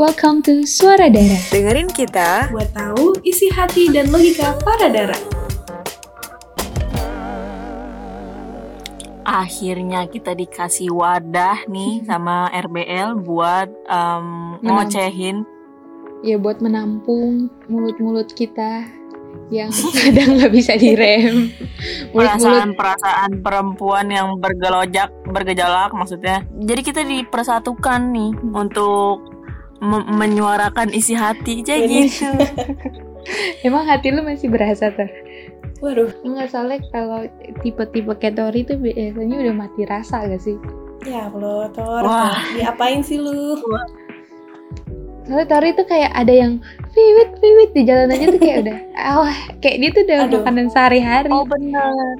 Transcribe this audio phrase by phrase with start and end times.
[0.00, 1.44] welcome to Suara Darah.
[1.52, 5.20] Dengerin kita buat tahu isi hati dan logika para darah.
[9.28, 15.44] Akhirnya kita dikasih wadah nih sama RBL buat um, ngocehin
[16.24, 18.88] Ya buat menampung mulut-mulut kita
[19.52, 19.68] yang
[20.00, 21.52] kadang nggak bisa direm.
[22.16, 26.44] Mulut-mulut perasaan-perasaan perempuan yang bergelojak, bergejolak maksudnya.
[26.56, 29.29] Jadi kita dipersatukan nih untuk
[29.82, 32.28] menyuarakan isi hati aja gitu.
[33.66, 35.08] Emang hati lu masih berasa tuh?
[35.80, 37.24] Waduh, Enggak soalnya kalau
[37.64, 40.56] tipe-tipe kategori itu biasanya udah mati rasa gak sih?
[41.08, 42.04] ya Allah, Tor.
[42.04, 42.36] Wah.
[42.52, 43.56] Diapain sih lu?
[45.24, 46.60] Soalnya Tori tuh kayak ada yang
[46.92, 48.76] viwit viwit di jalan aja tuh kayak udah,
[49.24, 50.40] wah kayak dia tuh udah Aduh.
[50.42, 51.30] makanan sehari-hari.
[51.32, 52.14] Oh bener,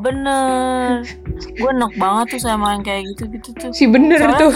[0.00, 1.04] bener.
[1.52, 3.70] Gue enak banget tuh sama yang kayak gitu-gitu tuh.
[3.70, 4.52] si bener Soalnya- tuh,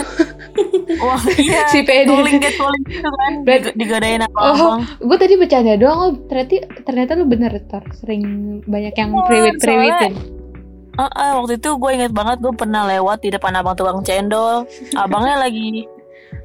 [0.97, 1.65] Wah iya.
[1.67, 2.07] si pede.
[2.07, 3.31] Calling get calling gitu kan.
[3.41, 4.81] Berarti- Dig- Digadain apa Oh, abang.
[4.99, 8.23] gue tadi bercanda doang, oh ternyata ternyata lu bener Tor, sering
[8.63, 10.13] banyak yang Bener, priwit-priwitin.
[10.93, 14.67] Ah, ah, waktu itu gue inget banget gue pernah lewat di depan abang tukang cendol.
[14.93, 15.87] Abangnya lagi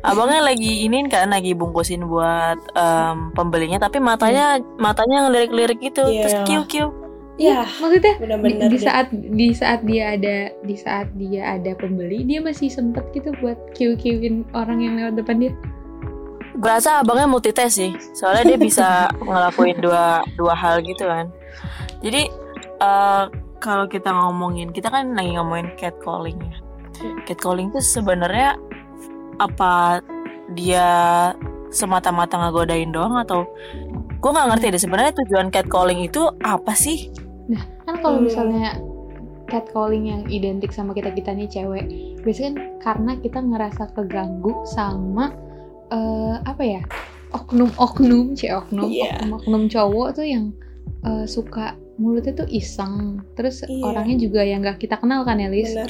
[0.02, 6.22] abangnya lagi inin kan lagi bungkusin buat em, pembelinya tapi matanya matanya ngelirik-lirik gitu Iya.
[6.22, 6.86] terus kiu kiu
[7.36, 8.84] Ya, Maksudnya di, benar-benar di deh.
[8.88, 13.60] saat di saat dia ada di saat dia ada pembeli dia masih sempet gitu buat
[13.76, 15.52] kiu-kiuin orang yang lewat depan dia.
[16.56, 18.88] gue rasa abangnya multitask sih soalnya dia bisa
[19.28, 21.28] ngelakuin dua dua hal gitu kan
[22.00, 22.32] jadi
[22.80, 23.24] eh,
[23.60, 26.56] kalau kita ngomongin kita kan lagi ngomongin catcalling ya
[27.28, 28.56] catcalling itu sebenarnya
[29.36, 30.00] apa
[30.56, 30.88] dia
[31.68, 33.44] semata-mata ngegodain doang atau
[34.16, 37.12] gue nggak ngerti deh sebenarnya tujuan catcalling itu apa sih
[37.86, 38.26] Kan kalau Hmm.
[38.26, 38.68] misalnya
[39.46, 41.86] catcalling yang identik sama kita kita nih cewek,
[42.20, 45.30] biasanya kan karena kita ngerasa keganggu sama
[45.86, 46.82] eh, apa ya
[47.30, 49.22] oknum-oknum, cie oknum, Iya.
[49.22, 50.50] oknum-oknum cowok tuh yang
[51.06, 53.86] eh, suka mulutnya tuh iseng, terus Iya.
[53.86, 55.46] orangnya juga yang gak kita kenal kan ya?
[55.46, 55.86] Bener.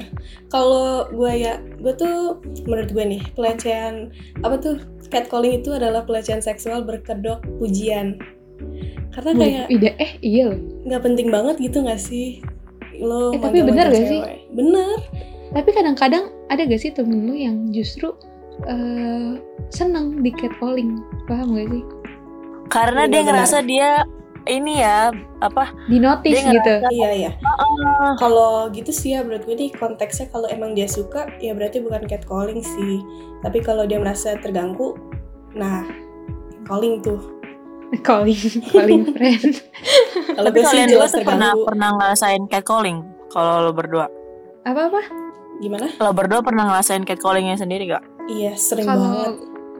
[0.47, 4.13] Kalau gue ya, gue tuh menurut gue nih pelecehan
[4.45, 4.77] apa tuh
[5.09, 8.21] catcalling itu adalah pelecehan seksual berkedok pujian.
[9.16, 10.60] Karena kayak Ide, eh iya loh.
[10.84, 12.44] nggak penting banget gitu nggak sih
[12.97, 14.21] lo Eh, tapi bener gak sih?
[14.53, 14.97] Bener.
[15.53, 18.12] Tapi kadang-kadang ada gak sih temen lu yang justru
[18.65, 19.37] eh
[19.69, 21.84] seneng di catcalling, paham gak sih?
[22.66, 23.28] karena Iya, dia benar.
[23.31, 23.88] ngerasa dia
[24.47, 26.75] ini ya apa Di notice Dia gitu.
[26.88, 27.31] Iya iya.
[27.44, 31.78] ah, Kalau gitu sih ya menurut gue nih konteksnya kalau emang dia suka ya berarti
[31.78, 33.03] bukan catcalling sih.
[33.43, 34.97] Tapi kalau dia merasa terganggu,
[35.53, 35.84] nah
[36.65, 37.36] calling tuh.
[38.09, 39.63] calling, calling friend.
[40.35, 44.07] Kalau tapi gue sih jelas pernah pernah ngerasain catcalling kalau lo berdua
[44.63, 45.01] Apa-apa?
[45.59, 45.89] Gimana?
[45.97, 49.07] lo berdua pernah ngerasain catcallingnya sendiri gak Iya sering banget.
[49.07, 49.31] Kalau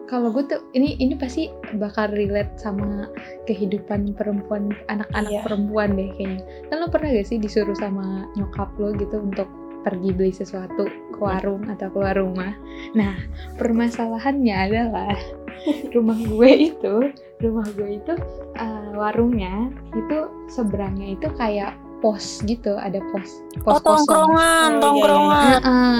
[0.07, 3.11] kalau gue tuh ini ini pasti bakal relate sama
[3.45, 5.43] kehidupan perempuan anak-anak Iya.
[5.43, 6.41] perempuan deh kayaknya.
[6.71, 9.51] Kan lo pernah gak sih disuruh sama nyokap lo gitu untuk
[9.87, 12.59] pergi beli sesuatu ke warung atau keluar rumah.
[12.99, 13.15] Nah,
[13.55, 15.15] permasalahannya adalah
[15.95, 16.95] rumah gue itu,
[17.39, 18.15] rumah gue itu
[18.59, 24.05] eh, warungnya itu seberangnya itu kayak pos gitu, ada pos oh pos kosong.
[24.05, 25.99] tongkrongan Oh, iya, tongkrongan Heeh.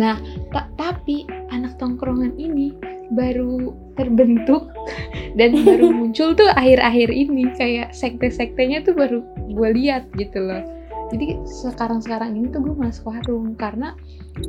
[0.00, 0.14] Nah,
[0.50, 2.72] ta- tapi anak tongkrongan ini
[3.14, 4.66] baru terbentuk
[5.38, 9.22] dan baru muncul tuh akhir-akhir ini kayak sekte-sektenya tuh baru
[9.52, 10.64] gue lihat gitu loh.
[11.06, 13.94] Jadi sekarang-sekarang ini tuh gue masuk warung karena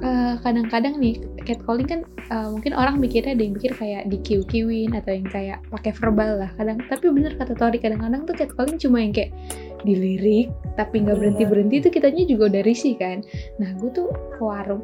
[0.02, 5.14] eh, kadang-kadang nih catcalling kan eh, mungkin orang mikirnya ada yang mikir kayak dikiu-kiuin atau
[5.14, 9.14] yang kayak pakai verbal lah kadang tapi bener kata Tori kadang-kadang tuh catcalling cuma yang
[9.14, 9.32] kayak
[9.86, 11.32] dilirik tapi nggak Bener.
[11.38, 13.22] berhenti berhenti tuh kitanya juga udah risih kan
[13.62, 14.84] nah gue tuh ke warung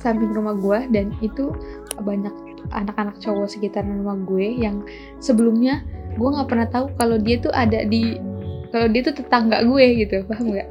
[0.00, 1.52] samping rumah gue dan itu
[2.00, 2.32] banyak
[2.72, 4.82] anak-anak cowok sekitaran rumah gue yang
[5.18, 5.82] sebelumnya
[6.16, 8.18] gue nggak pernah tahu kalau dia tuh ada di
[8.68, 10.68] kalau dia tuh tetangga gue gitu paham nggak?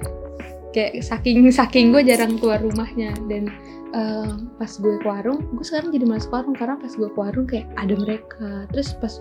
[0.76, 3.16] Kayak saking saking gue jarang keluar rumahnya.
[3.26, 3.50] Dan
[3.96, 4.32] eh,
[4.62, 6.54] pas gue ke warung gue sekarang jadi malas ke warung.
[6.54, 8.50] Karena pas gue ke warung kayak ada mereka.
[8.74, 9.14] Terus pas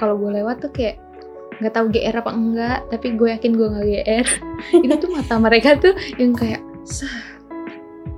[0.00, 0.96] kalau gue lewat tuh kayak
[1.60, 2.78] nggak tahu GR apa enggak.
[2.88, 4.26] Tapi gue yakin gue nggak GR
[4.84, 7.20] itu tuh mata mereka tuh yang kayak sah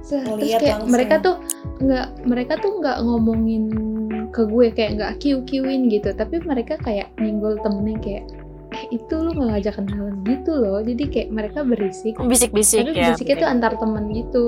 [0.05, 0.23] sah.
[0.23, 0.93] Terus kayak langsung.
[0.95, 1.37] mereka tuh
[1.83, 3.65] nggak mereka tuh nggak ngomongin
[4.31, 4.71] ke gue.
[4.71, 6.15] Kayak nggak kiu kiuin gitu.
[6.15, 8.25] Tapi mereka kayak nyenggol temennya kayak
[8.75, 13.15] eh itu lu nggak ngajak kenalan gitu loh jadi kayak mereka berisik bisik-bisik tapi ya
[13.15, 14.47] berisiknya tuh antar temen gitu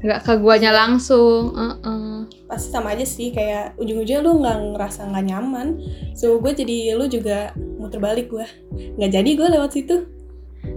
[0.00, 2.04] nggak ke guanya langsung Heeh.
[2.46, 5.82] Pasti sama aja sih kayak ujung-ujungnya lu nggak ngerasa nggak nyaman.
[6.14, 8.46] So gue jadi lu juga muter balik gue.
[8.98, 9.96] Nggak jadi gue lewat situ.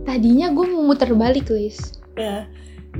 [0.05, 2.45] tadinya gue mau muter balik Lis Ya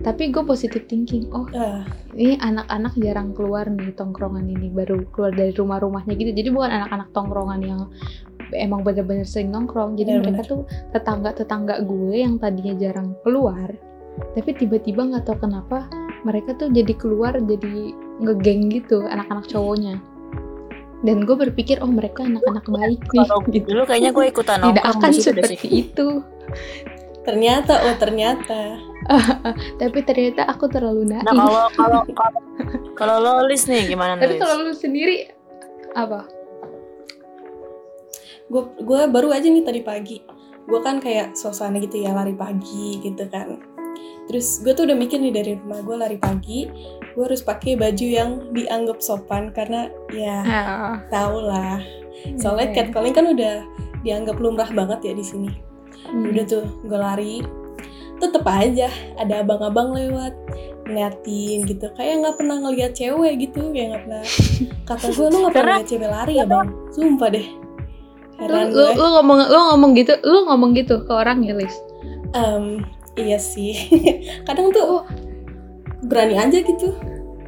[0.06, 1.84] tapi gue positive thinking oh Ah,
[2.14, 7.10] ini anak-anak jarang keluar nih tongkrongan ini baru keluar dari rumah-rumahnya gitu jadi bukan anak-anak
[7.12, 7.82] tongkrongan yang
[8.56, 9.98] emang bener-bener sering nongkrong.
[10.00, 10.42] Jadi Bener-bener.
[10.42, 10.62] mereka tuh
[10.96, 13.70] tetangga-tetangga gue yang tadinya jarang keluar
[14.36, 15.88] tapi tiba-tiba nggak tahu kenapa
[16.28, 19.96] mereka tuh jadi keluar jadi ngegeng gitu anak-anak cowoknya.
[21.00, 23.24] Dan gue berpikir oh mereka anak-anak baik nih.
[23.24, 25.72] Kalau gitu dulu kayaknya gue ikutan tidak akan deh seperti sih.
[25.88, 26.08] itu.
[27.24, 28.62] Ternyata oh ternyata.
[29.82, 31.24] Tapi ternyata aku terlalu naif.
[31.24, 32.40] Nah kalau kalau kalau
[33.00, 35.32] kalau lo Lis nih gimana tapi kalau lu sendiri
[35.96, 36.28] apa
[38.50, 40.18] gue gue baru aja nih tadi pagi.
[40.66, 43.62] Gue kan kayak suasana gitu ya lari pagi gitu kan.
[44.30, 46.70] Terus gue tuh udah mikir nih dari rumah gue lari pagi
[47.18, 51.82] gue harus pakai baju yang dianggap sopan karena ya Ah, tau lah.
[52.38, 52.76] Soalnya iya.
[52.86, 53.56] catcalling kan udah
[54.06, 55.52] dianggap lumrah banget ya di sini.
[56.00, 56.32] Hmm.
[56.32, 57.36] udah tuh gue lari
[58.24, 58.88] tetep aja
[59.20, 60.32] ada abang-abang lewat
[60.86, 61.90] ngeliatin gitu.
[61.98, 64.24] Kayak nggak pernah ngeliat cewek gitu kayak nggak pernah.
[64.90, 66.68] Kata gue lu nggak pernah ngeliat cewek lari ya bang?
[66.94, 67.59] Sumpah deh
[68.40, 68.90] heran lu, gue.
[68.96, 71.76] lu ngomong lu ngomong gitu lu ngomong gitu ke orang ya Lis
[72.30, 72.86] Em,
[73.18, 73.74] iya sih.
[74.48, 75.02] Kadang tuh
[76.06, 76.94] berani aja gitu.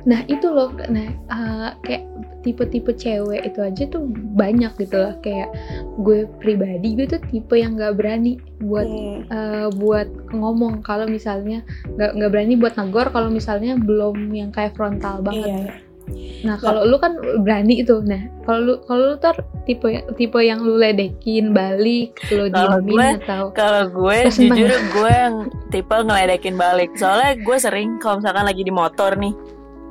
[0.09, 2.03] Nah itu loh nah eh, kayak
[2.41, 4.01] tipe-tipe cewek itu aja tuh
[4.33, 5.53] banyak gitu loh kayak
[6.01, 10.81] gue pribadi gue tuh tipe yang nggak berani buat Hmm, eh, buat ngomong.
[10.81, 15.45] Kalau misalnya nggak nggak berani buat negor kalau misalnya belum yang kayak frontal banget.
[15.45, 15.90] Iya iya.
[16.41, 17.15] Nah kalau lu kan
[17.45, 19.37] berani itu nah kalau lu kalau lu tuh
[19.69, 19.87] tipe
[20.17, 25.35] tipe yang lu ledekin balik lu Kalau diemin atau Kalau gue jujur gue yang
[25.69, 26.91] tipe ngeledekin balik.
[26.97, 29.33] Soalnya gue sering kalau misalkan lagi di motor nih,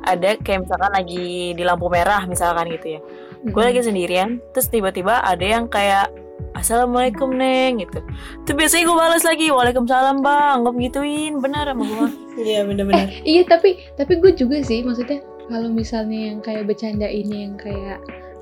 [0.07, 3.01] ada kayak misalkan lagi di lampu merah misalkan gitu ya.
[3.41, 6.13] Gue lagi sendirian, terus tiba-tiba ada yang kayak
[6.51, 8.03] Assalamualaikum neng gitu.
[8.49, 12.09] Tuh biasanya gue balas lagi Waalaikumsalam bang, gue gituin benar sama gue.
[12.49, 15.21] iya bener-bener Iya tapi tapi gue juga sih maksudnya
[15.51, 17.99] kalau misalnya yang kayak bercanda ini yang kayak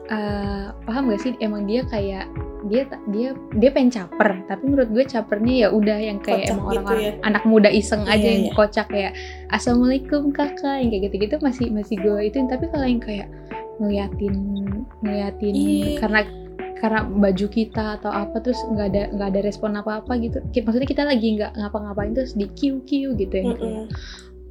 [0.08, 2.28] eh, paham gak sih emang dia kayak
[2.66, 2.84] dia
[3.14, 6.72] dia dia pengen caper tapi menurut gue capernya ya udah yang kayak Kocak emang gitu
[6.74, 7.12] orang-orang ya.
[7.22, 8.54] anak muda iseng aja Iya, yang iya.
[8.54, 9.12] kocak kayak
[9.48, 13.28] assalamualaikum kakak yang kayak gitu-gitu masih masih gue ituin tapi kalau yang kayak
[13.78, 14.34] ngeliatin
[15.00, 16.02] ngeliatin Iya.
[16.02, 16.20] karena
[16.78, 20.86] karena baju kita atau apa terus nggak ada nggak ada respon apa apa gitu maksudnya
[20.86, 23.86] kita lagi nggak ngapa-ngapain terus di kiu kiu gitu yang kayak, Mm-mm.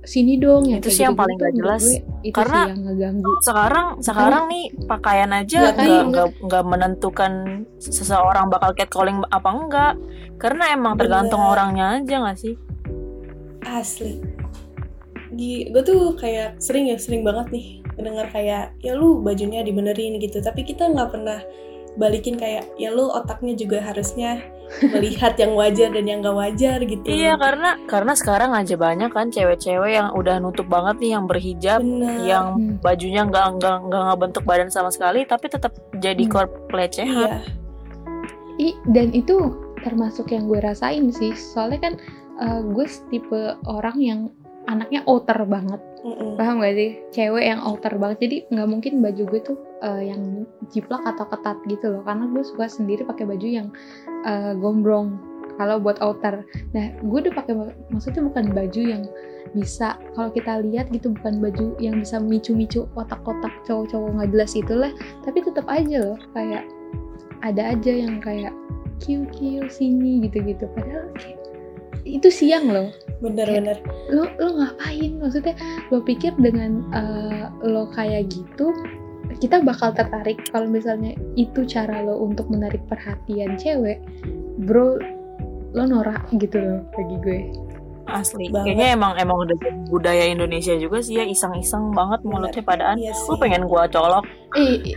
[0.08, 1.84] Sini dong yang Itu sih yang gitu-gitu paling gak jelas.
[1.84, 6.02] gue itu Karena- sih yang ngeganggu Sekarang sekarang nih pakaian aja Iya, nggak iya.
[6.08, 7.32] nggak nggak menentukan
[7.78, 9.94] seseorang bakal catcalling apa enggak.
[10.38, 11.54] Karena emang tergantung Bener.
[11.54, 12.56] orangnya aja nggak sih?
[13.68, 14.24] asli
[15.68, 17.68] gue tuh kayak sering ya sering banget nih
[18.00, 21.44] dengar kayak ya lu bajunya dibenerin gitu tapi kita nggak pernah
[21.98, 24.40] balikin kayak ya lu otaknya juga harusnya
[24.84, 29.32] melihat yang wajar dan yang gak wajar gitu Iya karena karena sekarang aja banyak kan
[29.32, 32.76] cewek-cewek yang udah nutup banget nih yang berhijab, bener yang Hmm.
[32.80, 36.32] bajunya nggak nggak nggak ngebentuk badan sama sekali, tapi tetap jadi Hmm.
[36.32, 37.10] korp pelecehan.
[37.18, 37.38] iya
[38.58, 41.94] I, dan itu termasuk yang gue rasain sih soalnya kan
[42.38, 44.20] eh, gue tipe orang yang
[44.66, 46.38] anaknya outer banget Mm-mm.
[46.38, 46.92] paham gak sih?
[47.14, 48.18] Cewek yang outer banget.
[48.30, 52.02] Jadi nggak mungkin baju gue tuh eh, yang jiplak atau ketat gitu loh.
[52.06, 53.68] Karena gue suka sendiri pakai baju yang
[54.26, 55.18] eh, gombrong.
[55.58, 56.46] Kalau buat outer
[56.78, 57.54] nah gue udah pakai
[57.90, 59.04] maksudnya bukan baju yang
[59.58, 64.92] bisa kalau kita lihat gitu bukan baju yang bisa micu-micu kotak-kotak cowok-cowok nggak jelas itulah.
[65.26, 66.70] Tapi tetap aja loh kayak
[67.42, 68.54] ada aja yang kayak
[69.02, 70.70] kiu kiu sini gitu-gitu.
[70.78, 71.10] Padahal
[72.06, 73.78] itu siang loh bener-bener
[74.14, 75.56] lo lo ngapain maksudnya
[75.90, 78.70] lo pikir dengan eh, lo kayak gitu
[79.42, 84.00] kita bakal tertarik kalau misalnya itu cara lo untuk menarik perhatian cewek
[84.64, 84.98] bro
[85.76, 87.42] lo norak gitu loh bagi gue
[88.08, 88.48] Asli.
[88.48, 88.72] Banget.
[88.72, 89.58] Kayaknya emang emang udah
[89.92, 92.96] budaya Indonesia juga sih ya iseng-iseng banget mulutnya padaan.
[92.96, 94.24] iya Lu pengen gua colok.
[94.56, 94.96] eh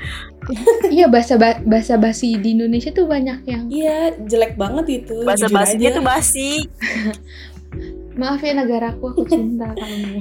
[0.95, 1.35] iya bahasa
[1.67, 6.51] bahasa basi di Indonesia tuh banyak yang iya jelek banget itu Bahasa basinya tuh basi.
[8.21, 10.21] maaf ya negaraku aku cinta kamu.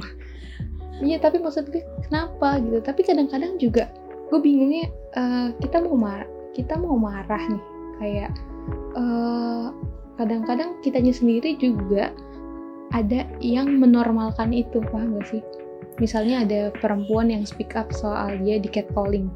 [1.00, 2.80] Iya tapi maksud gue kenapa gitu?
[2.80, 3.92] Tapi kadang-kadang juga
[4.32, 7.64] gue bingungnya eh, kita mau marah kita mau marah nih.
[8.00, 8.32] Kayak
[8.96, 9.68] eh,
[10.16, 12.12] kadang-kadang kitanya sendiri juga
[12.96, 15.44] ada yang menormalkan itu paham gak sih?
[16.00, 19.28] Misalnya ada perempuan yang speak up soal dia di catcalling.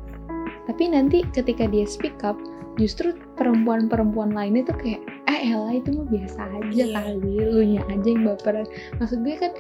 [0.63, 2.39] Tapi nanti ketika dia speak up
[2.79, 5.01] justru perempuan-perempuan lainnya tuh kayak
[5.33, 6.93] eh Ella itu mah biasa aja Iya.
[6.93, 8.67] kali lu nya aja yang baperan
[9.01, 9.53] maksud gue kan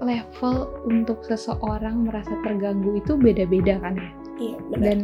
[0.00, 0.56] level
[0.88, 4.10] untuk seseorang merasa terganggu itu beda-beda kan ya?
[4.40, 4.98] Iya bener dan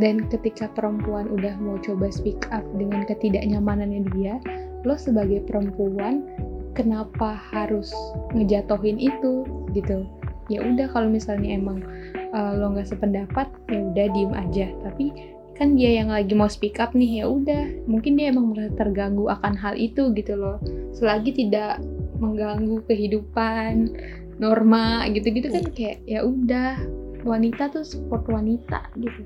[0.00, 4.40] dan ketika perempuan udah mau coba speak up dengan ketidaknyamanannya dia
[4.88, 6.24] lo sebagai perempuan
[6.72, 7.92] kenapa harus
[8.32, 9.44] ngejatohin itu
[9.76, 10.08] gitu?
[10.50, 11.84] Ya udah kalau misalnya emang
[12.32, 14.66] uh, lo nggak sependapat ya udah diem aja.
[14.82, 17.86] Tapi kan dia yang lagi mau speak up nih ya udah.
[17.86, 20.58] Mungkin dia emang merasa terganggu akan hal itu gitu loh.
[20.90, 21.78] Selagi tidak
[22.18, 23.94] mengganggu kehidupan
[24.42, 26.82] norma gitu-gitu kan kayak ya udah
[27.22, 29.22] wanita tuh support wanita gitu.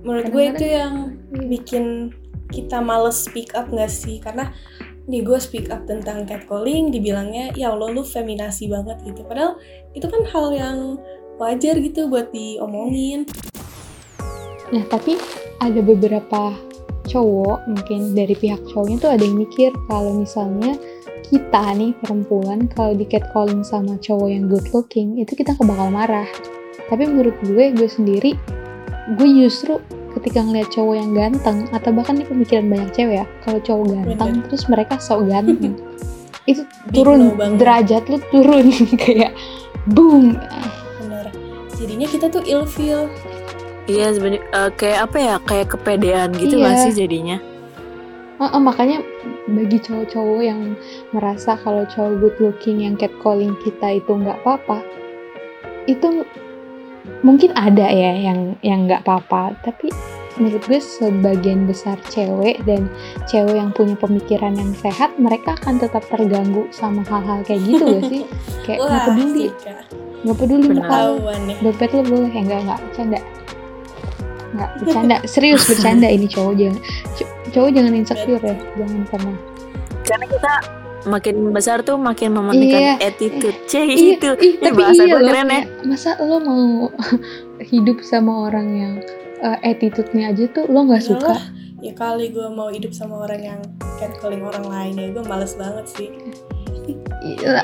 [0.00, 1.44] Menurut gue itu yang iya.
[1.52, 1.84] bikin
[2.48, 4.24] kita males speak up gak sih?
[4.24, 4.48] Karena
[5.04, 9.20] nih gue speak up tentang catcalling dibilangnya ya Allah lu feminasi banget gitu.
[9.28, 9.60] Padahal
[9.92, 10.78] itu kan hal yang
[11.36, 13.28] wajar gitu buat diomongin
[14.70, 15.18] Nah, tapi
[15.58, 16.54] ada beberapa
[17.10, 20.78] cowok mungkin dari pihak cowoknya tuh ada yang mikir kalau misalnya
[21.30, 26.26] kita nih perempuan kalau di catcalling sama cowok yang good looking itu kita bakal marah.
[26.90, 28.34] Tapi menurut gue, gue sendiri,
[29.14, 29.78] gue justru
[30.18, 34.42] ketika ngeliat cowok yang ganteng atau bahkan di pemikiran banyak cewek ya, kalau cowok ganteng
[34.42, 34.46] Bener.
[34.50, 35.78] terus mereka sok ganteng,
[36.50, 38.66] itu turun derajat lu turun
[39.06, 39.30] kayak
[39.94, 40.34] boom.
[40.98, 41.30] Bener.
[41.78, 43.06] Jadinya kita tuh ilfeel
[43.88, 46.84] Iya sebenarnya uh, kayak apa ya kayak kepedean gitu iya.
[46.84, 47.38] sih jadinya?
[48.40, 49.04] Uh, uh, makanya
[49.48, 50.60] bagi cowok-cowok yang
[51.12, 54.80] merasa kalau cowok good looking yang catcalling kita itu nggak apa-apa,
[55.84, 56.24] itu
[57.20, 59.92] mungkin ada ya yang yang nggak apa-apa, tapi
[60.40, 62.88] menurut gue sebagian besar cewek dan
[63.28, 68.04] cewek yang punya pemikiran yang sehat mereka akan tetap terganggu sama hal-hal kayak gitu gak
[68.08, 68.22] sih?
[68.64, 69.46] Kayak nggak peduli.
[70.20, 70.96] nggak peduli muka.
[71.60, 73.20] Dompet lo boleh ya nggak nggak canda
[74.54, 75.16] nggak bercanda.
[75.26, 76.80] Serius bercanda ini cowok jangan.
[77.50, 78.56] Cowok jangan insecure ya.
[78.78, 79.36] Jangan pernah.
[80.06, 80.54] Karena kita
[81.08, 83.56] makin besar tuh makin mementingkan iya, attitude.
[83.64, 84.30] C iya, itu.
[84.36, 85.62] iya, tapi bahasa iya loh, keren ya.
[85.88, 86.92] masa lo mau
[87.72, 88.92] hidup sama orang yang
[89.40, 91.40] uh, attitude-nya aja tuh lo nggak suka?
[91.80, 93.60] ya kali gue mau hidup sama orang yang
[93.96, 96.08] catcalling orang lain ya gue males banget sih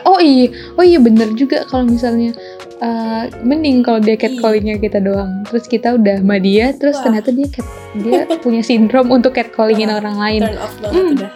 [0.05, 0.49] oh iya.
[0.77, 2.37] Oh iya bener juga kalau misalnya
[2.81, 5.45] uh, mending kalau dia catcallingnya kita doang.
[5.49, 7.05] Terus kita udah sama dia terus Wah.
[7.09, 7.67] ternyata dia cat,
[8.01, 10.41] dia punya sindrom untuk catcallingin uh, orang lain.
[10.45, 11.15] turn off banget hmm.
[11.17, 11.31] udah.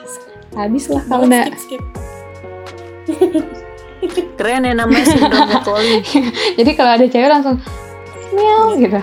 [0.50, 1.45] Habis lah kalau udah
[4.41, 6.05] keren ya namanya sindrom catcalling.
[6.59, 7.57] Jadi kalau ada cewek langsung
[8.31, 9.03] meow iya.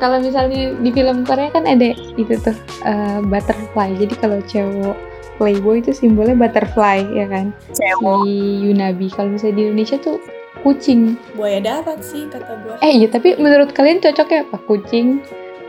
[0.00, 3.92] kalau misalnya di film Korea kan ada itu tuh uh, butterfly.
[3.94, 4.96] Jadi kalau cewek
[5.42, 7.50] Playboy itu simbolnya butterfly ya kan?
[7.74, 7.98] Cewek.
[7.98, 8.34] si
[8.70, 9.06] Yunabi.
[9.10, 10.22] Kalau misalnya di Indonesia tuh
[10.62, 11.18] kucing.
[11.34, 14.62] Buaya darat sih kata gue eh iya tapi menurut kalian cocoknya apa?
[14.70, 15.18] Kucing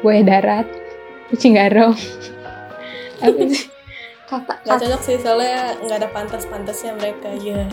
[0.05, 0.69] buaya darat
[1.33, 1.97] kucing garong?
[3.25, 3.65] Apa sih?
[4.29, 7.65] Kata, nggak cocok sih soalnya nggak ada pantas-pantasnya mereka ya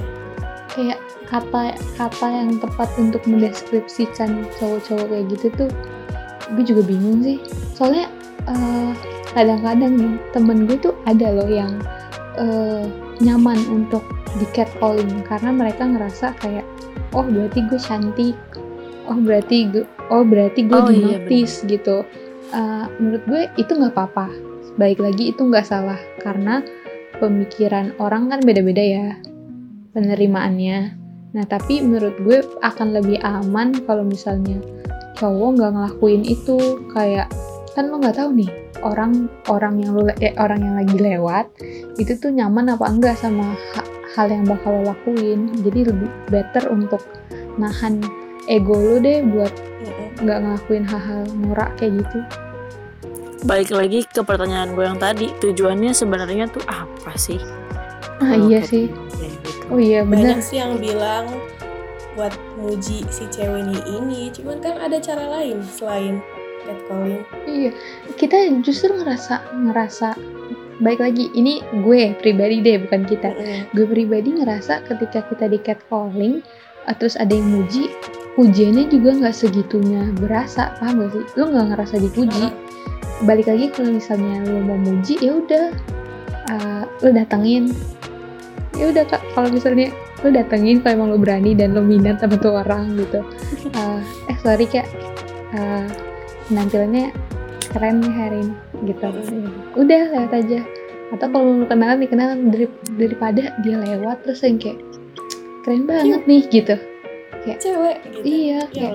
[0.71, 5.71] kayak kata kata yang tepat untuk mendeskripsikan cowok-cowok kayak gitu tuh
[6.55, 7.39] gue juga bingung sih.
[7.75, 8.11] Soalnya
[8.47, 8.93] uh,
[9.33, 11.79] kadang-kadang nih temen gue tuh ada loh yang
[12.39, 12.85] uh,
[13.23, 14.03] nyaman untuk
[14.39, 16.67] di catcalling karena mereka ngerasa kayak
[17.15, 18.39] oh berarti gue cantik.
[19.11, 21.19] Oh berarti gue oh berarti gue oh, iya,
[21.67, 22.07] gitu.
[22.51, 24.31] Uh, menurut gue itu nggak apa-apa.
[24.79, 26.63] Baik lagi itu nggak salah karena
[27.19, 29.07] pemikiran orang kan beda-beda ya
[29.95, 30.95] penerimaannya.
[31.35, 34.59] Nah tapi menurut gue akan lebih aman kalau misalnya
[35.19, 36.79] cowok nggak ngelakuin itu.
[36.95, 37.31] Kayak
[37.75, 38.51] kan lo nggak tahu nih
[38.83, 41.47] orang orang yang lo eh, orang yang lagi lewat
[41.97, 43.55] itu tuh nyaman apa enggak sama
[44.17, 45.55] hal yang bakal lo lakuin.
[45.63, 47.03] Jadi lebih better untuk
[47.57, 48.03] nahan
[48.51, 49.53] ego lo deh buat
[50.21, 52.19] nggak ngelakuin hal-hal norak kayak gitu.
[53.47, 57.41] Balik lagi ke pertanyaan gue yang tadi tujuannya sebenarnya tuh apa sih?
[58.21, 58.93] Ah iya sih.
[58.93, 59.51] gitu.
[59.73, 61.27] oh iya benar banyak sih yang bilang
[62.19, 66.21] buat muji si cewek ini ini cuman kan ada cara lain selain
[66.67, 67.71] catcalling iya
[68.17, 70.17] kita justru ngerasa ngerasa
[70.81, 73.31] baik lagi ini gue pribadi deh bukan kita.
[73.37, 73.63] Mm.
[73.77, 76.41] gue pribadi ngerasa ketika kita di catcalling
[76.89, 77.93] uh, terus ada yang muji
[78.35, 81.25] pujiannya juga nggak segitunya berasa paham gak sih?
[81.37, 82.45] Lo nggak ngerasa dipuji.
[82.49, 82.53] Uh.
[83.21, 85.67] balik lagi kalau misalnya lo mau muji ya udah
[86.49, 87.69] uh, lo datengin.
[88.81, 89.93] Ya udah kak kalau misalnya
[90.25, 93.21] lo datengin kalau emang lo berani dan lo minat sama tuh orang gitu.
[93.77, 94.01] Uh,
[94.33, 94.89] eh sorry kak.
[95.53, 95.85] Uh,
[96.51, 97.15] penampilannya
[97.71, 98.55] keren nih hari ini
[98.91, 99.07] gitu.
[99.79, 100.61] Udah lewat aja.
[101.11, 102.67] Atau kalau lu kenalan dikenalan dari,
[102.99, 104.79] daripada dia lewat terus yang kayak
[105.63, 106.75] keren banget nih gitu.
[107.47, 108.25] Kayak cewek gitu.
[108.27, 108.95] iya ya kayak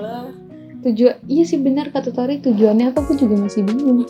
[0.86, 4.06] tujuan iya sih benar kata Tori tujuannya apa aku juga masih bingung.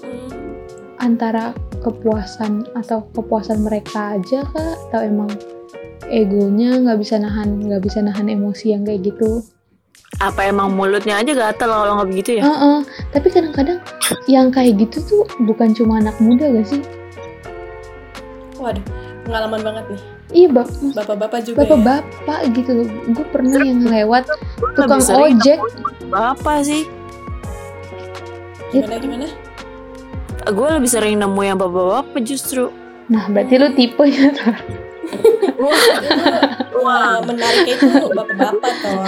[1.01, 4.75] Antara kepuasan atau kepuasan mereka aja kah?
[4.91, 5.31] Atau emang
[6.11, 9.43] egonya nggak bisa nahan nggak bisa nahan emosi yang kayak gitu
[10.17, 12.45] apa emang mulutnya aja gatel kalau nggak begitu ya?
[12.45, 12.79] Uh -uh.
[13.13, 13.79] Tapi kadang-kadang
[14.25, 16.81] yang kayak gitu tuh bukan cuma anak muda gak sih?
[18.57, 18.81] Waduh,
[19.27, 20.03] pengalaman banget nih.
[20.35, 21.71] iya bap bapak-bapak juga ya.
[21.71, 24.27] bapak-bapak gitu loh gue pernah yang lewat
[24.75, 25.59] tukang lebih sering ojek
[26.11, 26.83] Bapak sih
[28.75, 28.83] ya.
[28.83, 29.27] gimana gimana
[30.47, 32.75] Gue lebih sering nemu yang bapak-bapak justru
[33.07, 34.55] nah berarti lu tipenya tuh
[36.77, 39.07] wah menariknya itu bapak-bapak toh.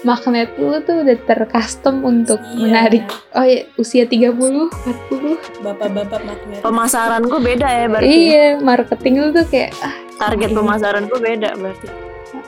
[0.00, 2.56] Magnet lu tuh udah tercustom untuk Iya.
[2.58, 3.04] menarik.
[3.32, 6.60] Oh ya usia 30 40 bapak-bapak magnet.
[6.60, 8.08] Pemasaran gue beda ya berarti?
[8.08, 10.56] Iya marketing lu tuh kayak ah, Target Iya.
[10.56, 11.86] pemasaran gue beda berarti.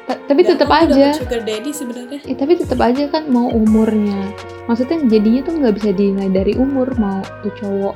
[0.03, 1.15] Ta- tapi tetap aja.
[1.15, 2.19] sugar daddy sebenarnya.
[2.25, 4.19] Eh, tapi tetap aja kan mau umurnya.
[4.65, 7.95] Maksudnya jadinya tuh nggak bisa dinilai dari umur mau tuh cowok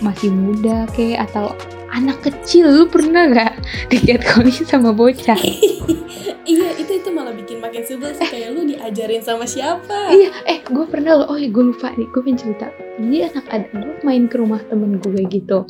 [0.00, 1.52] masih muda kayak atau
[1.92, 3.52] anak kecil lu pernah nggak
[3.92, 5.38] catcalling sama bocah?
[6.42, 10.10] Iya itu itu malah bikin makin sebel sih kayak lu diajarin sama siapa?
[10.10, 12.66] Iya eh gue pernah loh oh iya gue lupa nih gue cerita.
[12.98, 15.62] Jadi anak ada gue main ke rumah temen gue gitu.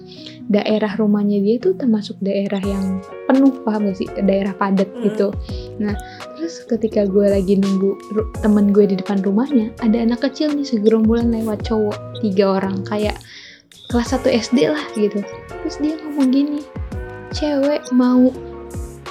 [0.48, 4.08] Daerah rumahnya dia tuh termasuk daerah yang penuh paham gak sih?
[4.24, 5.12] Daerah padat Hmm.
[5.12, 5.28] gitu.
[5.76, 5.92] Nah
[6.40, 7.92] terus ketika gue lagi nunggu
[8.40, 12.80] temen gue di depan rumahnya ada anak kecil nih segerombolan lewat cowok tiga orang.
[12.88, 13.20] Kayak
[13.92, 15.20] kelas 1 SD lah gitu.
[15.62, 16.60] Terus dia ngomong gini
[17.32, 18.32] cewek mau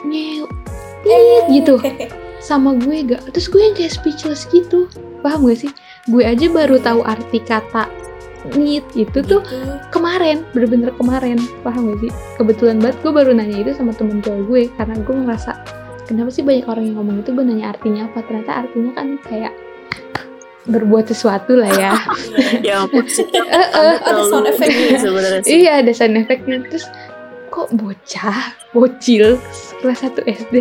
[0.01, 0.49] nyew
[1.05, 1.77] tit gitu.
[2.47, 3.29] Sama gue gak.
[3.37, 4.89] Terus gue yang kayak speechless gitu.
[5.21, 5.71] Paham gak sih?
[6.09, 7.85] Gue aja baru tahu arti kata
[8.57, 9.69] nit itu tuh Gitu.
[9.93, 11.37] kemarin bener-bener kemarin.
[11.61, 12.11] Paham gak sih?
[12.41, 15.51] Kebetulan banget gue baru nanya itu sama temen cowok gue karena gue ngerasa
[16.09, 17.29] kenapa sih banyak orang yang ngomong itu?
[17.37, 18.25] Gue nanya artinya apa?
[18.25, 19.53] Ternyata artinya kan kayak
[20.65, 21.93] berbuat sesuatu lah ya.
[21.93, 21.93] Iya.
[22.67, 23.25] Ya ampun sih.
[23.33, 24.97] Eh, eh, ada sound effect-nya.
[24.99, 26.61] sebenarnya iya ada sound effect-nya.
[26.69, 26.85] Terus
[27.49, 29.35] kok bocah bocil
[29.81, 30.55] kelas 1 SD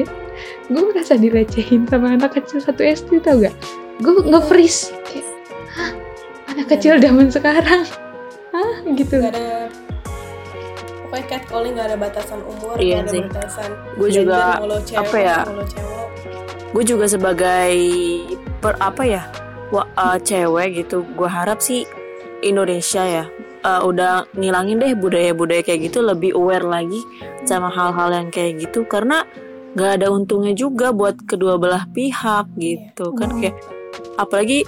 [0.71, 3.55] gue merasa dilecehin sama anak kecil 1 SD tau gak
[4.01, 5.27] gue nge-freeze kayak
[5.71, 5.91] hah?
[6.49, 7.83] Anak kecil zaman sekarang?
[8.51, 8.73] Hah?
[8.91, 9.23] Gitu.
[9.23, 9.71] Gak ada
[11.05, 13.23] pokoknya catcalling gak ada batasan umur Iya gak ada sih.
[13.27, 14.39] batasan Gue juga
[14.83, 15.39] cewek, apa ya?
[16.71, 17.75] gue juga sebagai
[18.59, 19.23] per apa ya
[19.73, 21.07] uh, cewek gitu.
[21.15, 21.87] Gue harap sih
[22.41, 23.25] Indonesia ya
[23.63, 26.99] uh, udah ngilangin deh budaya-budaya kayak gitu lebih aware lagi
[27.45, 28.83] sama hal-hal yang kayak gitu.
[28.85, 29.23] Karena
[29.71, 33.15] nggak ada untungnya juga buat kedua belah pihak gitu.
[33.15, 33.41] Kan Hmm.
[33.41, 33.57] kayak
[34.17, 34.63] apalagi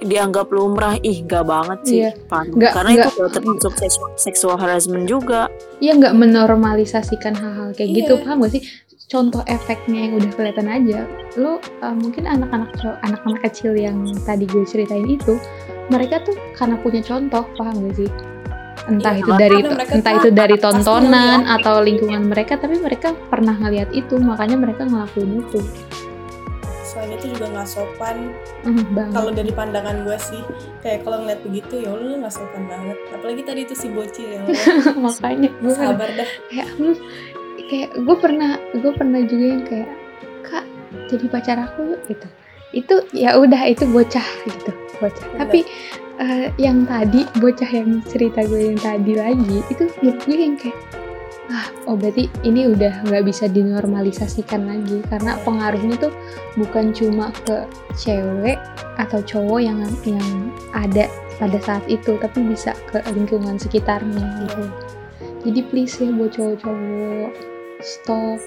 [0.00, 1.98] dianggap lumrah ih nggak banget sih.
[2.02, 2.10] Iya.
[2.26, 2.46] Pan.
[2.48, 5.50] Nggak- karena nggak- itu termasuk seksual, seksual harassment juga.
[5.78, 7.96] Ya nggak menormalisasikan hal-hal kayak Iya.
[8.00, 8.62] gitu paham gak sih
[9.04, 11.04] contoh efeknya yang udah kelihatan aja
[11.36, 12.72] lo uh, mungkin anak-anak
[13.04, 15.36] anak-anak kecil yang tadi gue ceritain itu
[15.92, 18.10] mereka tuh karena punya contoh paham gak sih?
[18.84, 19.58] Entah Iya, itu dari
[19.96, 25.40] entah itu dari tontonan atau lingkungan mereka tapi mereka pernah ngeliat itu makanya mereka ngelakuin
[25.40, 25.60] itu.
[26.84, 28.28] Selain itu juga nggak sopan.
[28.68, 29.16] Eh, banget.
[29.16, 30.40] Kalau dari pandangan gue sih
[30.84, 32.96] kayak kalau ngeliat begitu ya lu nggak sopan banget.
[33.08, 34.44] Apalagi tadi itu si bocil yang
[35.04, 36.28] makanya gue sabar dah.
[36.52, 36.96] hmm,
[37.68, 39.90] kayak gue pernah gue pernah juga yang kayak
[40.44, 40.64] kak
[41.08, 42.28] jadi pacar aku yuk gitu.
[42.74, 45.26] Itu ya udah itu bocah gitu bocah.
[45.34, 45.38] Bener.
[45.42, 45.60] tapi
[46.22, 50.78] eh, yang tadi bocah yang cerita gue yang tadi lagi itu menurut gue yang kayak
[51.52, 55.04] ah oh berarti ini udah nggak bisa dinormalisasikan lagi.
[55.08, 56.12] Karena pengaruhnya tuh
[56.56, 58.56] bukan cuma ke cewek
[58.96, 64.64] atau cowok yang yang ada pada saat itu tapi bisa ke lingkungan sekitarnya gitu.
[65.44, 68.38] Jadi please ya buat cowok-cowok stop.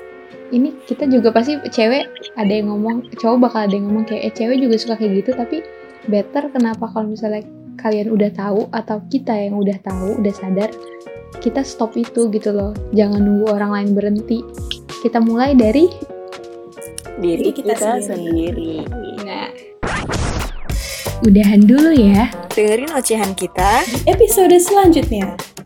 [0.48, 2.08] Ini kita juga pasti cewek
[2.40, 5.32] ada yang ngomong cowok bakal ada yang ngomong kayak eh cewek juga suka kayak gitu
[5.36, 5.60] tapi
[6.08, 7.44] better kenapa kalau misalnya
[7.76, 10.72] kalian udah tahu atau kita yang udah tahu udah sadar
[11.44, 12.72] kita stop itu gitu loh.
[12.96, 14.42] Jangan nunggu orang lain berhenti.
[15.04, 15.86] Kita mulai dari
[17.18, 18.86] diri kita kita, sendiri.
[18.86, 19.26] sendiri.
[19.26, 19.50] nah
[21.26, 22.30] udahan dulu ya.
[22.54, 23.86] Dengerin ocehan kita.
[23.86, 25.57] Di episode selanjutnya